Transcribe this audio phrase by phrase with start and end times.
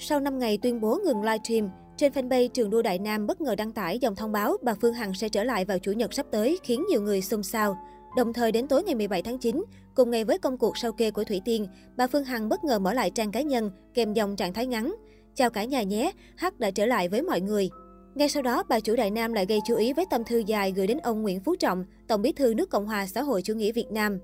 [0.00, 3.54] Sau 5 ngày tuyên bố ngừng livestream, trên fanpage Trường đua Đại Nam bất ngờ
[3.54, 6.26] đăng tải dòng thông báo bà Phương Hằng sẽ trở lại vào Chủ nhật sắp
[6.30, 7.78] tới khiến nhiều người xôn xao.
[8.16, 9.64] Đồng thời đến tối ngày 17 tháng 9,
[9.94, 11.66] cùng ngày với công cuộc sau kê của Thủy Tiên,
[11.96, 14.94] bà Phương Hằng bất ngờ mở lại trang cá nhân kèm dòng trạng thái ngắn.
[15.34, 17.70] Chào cả nhà nhé, H đã trở lại với mọi người.
[18.14, 20.72] Ngay sau đó, bà chủ Đại Nam lại gây chú ý với tâm thư dài
[20.72, 23.54] gửi đến ông Nguyễn Phú Trọng, Tổng bí thư nước Cộng hòa xã hội chủ
[23.54, 24.18] nghĩa Việt Nam.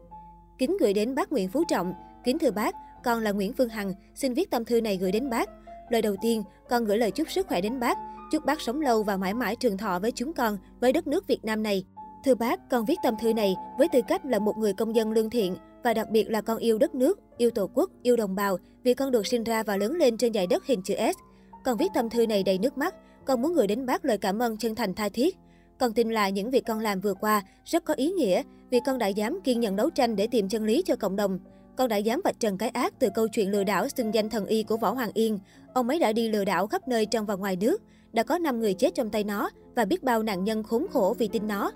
[0.59, 1.93] Kính gửi đến bác Nguyễn Phú Trọng,
[2.25, 5.31] kính thưa bác, con là Nguyễn Phương Hằng, xin viết tâm thư này gửi đến
[5.31, 5.51] bác.
[5.89, 7.99] Lời đầu tiên, con gửi lời chúc sức khỏe đến bác,
[8.33, 11.27] chúc bác sống lâu và mãi mãi trường thọ với chúng con, với đất nước
[11.27, 11.85] Việt Nam này.
[12.25, 15.13] Thưa bác, con viết tâm thư này với tư cách là một người công dân
[15.13, 18.35] lương thiện và đặc biệt là con yêu đất nước, yêu tổ quốc, yêu đồng
[18.35, 21.17] bào vì con được sinh ra và lớn lên trên dải đất hình chữ S.
[21.65, 22.95] Con viết tâm thư này đầy nước mắt,
[23.25, 25.37] con muốn gửi đến bác lời cảm ơn chân thành tha thiết.
[25.79, 28.99] Con tin là những việc con làm vừa qua rất có ý nghĩa vì con
[28.99, 31.39] đã dám kiên nhẫn đấu tranh để tìm chân lý cho cộng đồng.
[31.77, 34.47] Con đã dám vạch trần cái ác từ câu chuyện lừa đảo xưng danh thần
[34.47, 35.39] y của Võ Hoàng Yên.
[35.75, 37.83] Ông ấy đã đi lừa đảo khắp nơi trong và ngoài nước.
[38.13, 41.15] Đã có 5 người chết trong tay nó và biết bao nạn nhân khốn khổ
[41.19, 41.71] vì tin nó.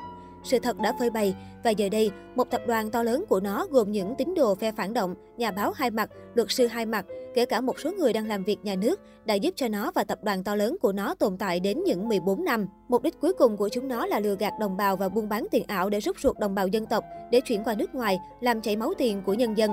[0.44, 3.66] Sự thật đã phơi bày và giờ đây, một tập đoàn to lớn của nó
[3.70, 7.06] gồm những tín đồ phe phản động, nhà báo hai mặt, luật sư hai mặt,
[7.34, 10.04] kể cả một số người đang làm việc nhà nước đã giúp cho nó và
[10.04, 12.66] tập đoàn to lớn của nó tồn tại đến những 14 năm.
[12.88, 15.46] Mục đích cuối cùng của chúng nó là lừa gạt đồng bào và buôn bán
[15.50, 18.60] tiền ảo để rút ruột đồng bào dân tộc để chuyển qua nước ngoài, làm
[18.60, 19.70] chảy máu tiền của nhân dân.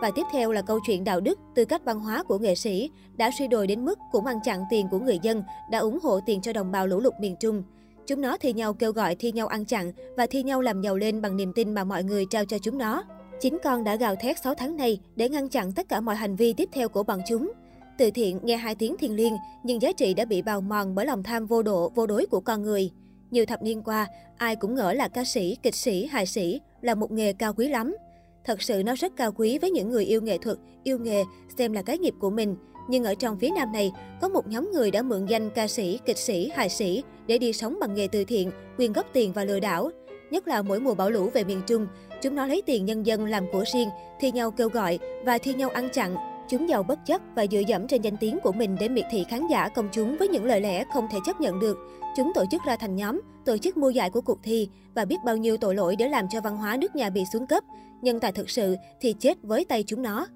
[0.00, 2.90] Và tiếp theo là câu chuyện đạo đức, tư cách văn hóa của nghệ sĩ
[3.16, 6.20] đã suy đồi đến mức cũng ăn chặn tiền của người dân, đã ủng hộ
[6.26, 7.62] tiền cho đồng bào lũ lụt miền Trung.
[8.06, 10.96] Chúng nó thi nhau kêu gọi thi nhau ăn chặn và thi nhau làm giàu
[10.96, 13.04] lên bằng niềm tin mà mọi người trao cho chúng nó.
[13.40, 16.36] Chính con đã gào thét 6 tháng nay để ngăn chặn tất cả mọi hành
[16.36, 17.52] vi tiếp theo của bọn chúng.
[17.98, 19.32] Từ thiện nghe hai tiếng thiền liêng,
[19.64, 22.40] nhưng giá trị đã bị bào mòn bởi lòng tham vô độ, vô đối của
[22.40, 22.90] con người.
[23.30, 26.94] Nhiều thập niên qua, ai cũng ngỡ là ca sĩ, kịch sĩ, hài sĩ là
[26.94, 27.96] một nghề cao quý lắm.
[28.44, 31.24] Thật sự nó rất cao quý với những người yêu nghệ thuật, yêu nghề,
[31.58, 32.56] xem là cái nghiệp của mình.
[32.88, 35.98] Nhưng ở trong phía nam này, có một nhóm người đã mượn danh ca sĩ,
[36.04, 39.44] kịch sĩ, hài sĩ để đi sống bằng nghề từ thiện, quyên góp tiền và
[39.44, 39.90] lừa đảo.
[40.30, 41.86] Nhất là mỗi mùa bão lũ về miền Trung,
[42.22, 43.88] chúng nó lấy tiền nhân dân làm của riêng,
[44.20, 46.16] thi nhau kêu gọi và thi nhau ăn chặn.
[46.48, 49.24] Chúng giàu bất chấp và dựa dẫm trên danh tiếng của mình để miệt thị
[49.28, 51.78] khán giả công chúng với những lời lẽ không thể chấp nhận được.
[52.16, 55.16] Chúng tổ chức ra thành nhóm, tổ chức mua giải của cuộc thi và biết
[55.24, 57.64] bao nhiêu tội lỗi để làm cho văn hóa nước nhà bị xuống cấp.
[58.02, 60.26] Nhưng tài thực sự thì chết với tay chúng nó.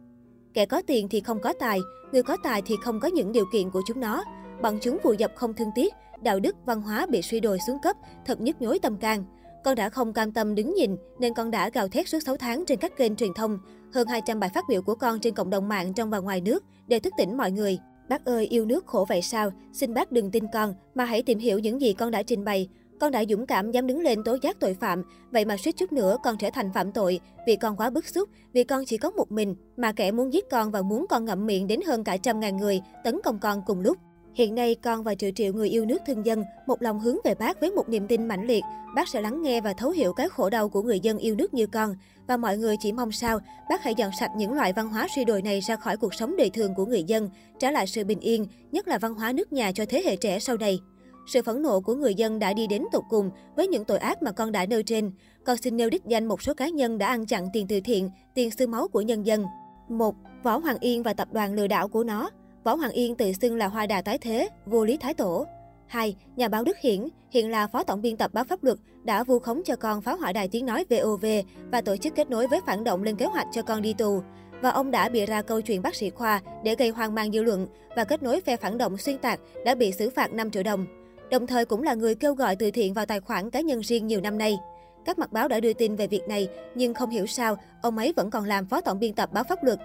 [0.55, 1.79] Kẻ có tiền thì không có tài,
[2.13, 4.25] người có tài thì không có những điều kiện của chúng nó.
[4.63, 7.79] Bọn chúng vùi dập không thương tiếc, đạo đức, văn hóa bị suy đồi xuống
[7.83, 9.25] cấp, thật nhức nhối tâm can.
[9.65, 12.65] Con đã không cam tâm đứng nhìn nên con đã gào thét suốt 6 tháng
[12.67, 13.59] trên các kênh truyền thông.
[13.95, 16.65] Hơn 200 bài phát biểu của con trên cộng đồng mạng trong và ngoài nước
[16.87, 17.79] để thức tỉnh mọi người.
[18.09, 19.53] Bác ơi, yêu nước khổ vậy sao?
[19.73, 22.69] Xin bác đừng tin con, mà hãy tìm hiểu những gì con đã trình bày.
[23.01, 25.93] Con đã dũng cảm dám đứng lên tố giác tội phạm, vậy mà suýt chút
[25.93, 29.11] nữa con trở thành phạm tội vì con quá bức xúc, vì con chỉ có
[29.11, 32.17] một mình, mà kẻ muốn giết con và muốn con ngậm miệng đến hơn cả
[32.17, 33.97] trăm ngàn người tấn công con cùng lúc.
[34.35, 37.35] Hiện nay, con và triệu triệu người yêu nước thân dân một lòng hướng về
[37.35, 38.65] bác với một niềm tin mãnh liệt.
[38.95, 41.55] Bác sẽ lắng nghe và thấu hiểu cái khổ đau của người dân yêu nước
[41.55, 41.95] như con.
[42.27, 45.25] Và mọi người chỉ mong sao bác hãy dọn sạch những loại văn hóa suy
[45.25, 48.21] đồi này ra khỏi cuộc sống đời thường của người dân, trả lại sự bình
[48.21, 50.81] yên, nhất là văn hóa nước nhà cho thế hệ trẻ sau này.
[51.27, 54.23] Sự phẫn nộ của người dân đã đi đến tột cùng với những tội ác
[54.23, 55.13] mà con đã nêu trên.
[55.45, 58.11] Con xin nêu đích danh một số cá nhân đã ăn chặn tiền từ thiện,
[58.35, 59.45] tiền sư máu của nhân dân.
[59.89, 60.15] 1.
[60.43, 62.31] Võ Hoàng Yên và tập đoàn lừa đảo của nó.
[62.65, 65.47] Võ Hoàng Yên tự xưng là hoa đà tái thế, vô Lý Thái Tổ.
[65.87, 66.17] 2.
[66.37, 69.39] Nhà báo Đức Hiển, hiện là phó tổng biên tập báo pháp luật, đã vu
[69.39, 71.27] khống cho con phá hoại đài tiếng nói VOV
[71.73, 74.23] và tổ chức kết nối với phản động lên kế hoạch cho con đi tù.
[74.63, 77.43] Và ông đã bịa ra câu chuyện bác sĩ khoa để gây hoang mang dư
[77.43, 77.67] luận
[77.97, 80.87] và kết nối phe phản động xuyên tạc đã bị xử phạt 5 triệu đồng.
[81.31, 84.07] Đồng thời cũng là người kêu gọi từ thiện vào tài khoản cá nhân riêng
[84.07, 84.59] nhiều năm nay.
[85.05, 88.13] Các mặt báo đã đưa tin về việc này, nhưng không hiểu sao ông ấy
[88.17, 89.79] vẫn còn làm phó tổng biên tập báo pháp luật.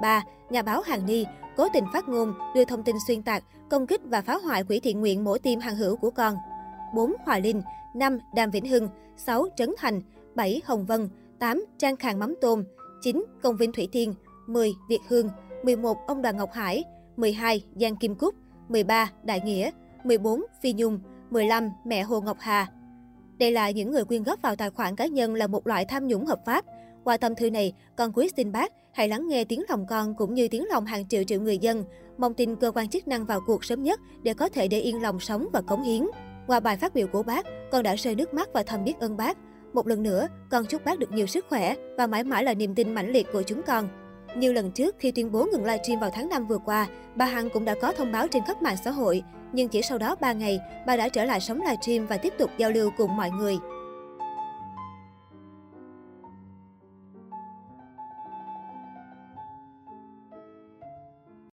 [0.00, 0.22] 3.
[0.50, 1.24] Nhà báo Hàng Ni
[1.56, 4.80] cố tình phát ngôn, đưa thông tin xuyên tạc, công kích và phá hoại quỹ
[4.80, 6.34] thiện nguyện mổ tim hàng hữu của con.
[6.94, 7.12] 4.
[7.24, 7.62] Hòa Linh
[7.94, 8.18] 5.
[8.34, 9.46] Đàm Vĩnh Hưng 6.
[9.56, 10.00] Trấn Thành
[10.34, 10.62] 7.
[10.64, 11.08] Hồng Vân
[11.38, 11.64] 8.
[11.78, 12.64] Trang Khàng Mắm Tôm
[13.02, 13.24] 9.
[13.42, 14.14] Công viên Thủy Tiên
[14.46, 14.72] 10.
[14.88, 15.28] Việt Hương
[15.62, 16.06] 11.
[16.06, 16.84] Ông Đoàn Ngọc Hải
[17.16, 17.64] 12.
[17.74, 18.34] Giang Kim Cúc
[18.68, 19.10] 13.
[19.22, 19.70] Đại Nghĩa
[20.04, 20.42] 14.
[20.62, 21.70] Phi Nhung 15.
[21.84, 22.66] Mẹ Hồ Ngọc Hà
[23.38, 26.06] Đây là những người quyên góp vào tài khoản cá nhân là một loại tham
[26.06, 26.64] nhũng hợp pháp.
[27.04, 30.34] Qua tâm thư này, con quý xin bác hãy lắng nghe tiếng lòng con cũng
[30.34, 31.84] như tiếng lòng hàng triệu triệu người dân.
[32.18, 35.02] Mong tin cơ quan chức năng vào cuộc sớm nhất để có thể để yên
[35.02, 36.06] lòng sống và cống hiến.
[36.46, 39.16] Qua bài phát biểu của bác, con đã rơi nước mắt và thầm biết ơn
[39.16, 39.38] bác.
[39.72, 42.74] Một lần nữa, con chúc bác được nhiều sức khỏe và mãi mãi là niềm
[42.74, 43.88] tin mãnh liệt của chúng con.
[44.36, 46.86] Như lần trước khi tuyên bố ngừng livestream vào tháng 5 vừa qua,
[47.16, 49.22] bà Hằng cũng đã có thông báo trên khắp mạng xã hội.
[49.52, 52.50] Nhưng chỉ sau đó 3 ngày, bà đã trở lại sống livestream và tiếp tục
[52.58, 53.58] giao lưu cùng mọi người.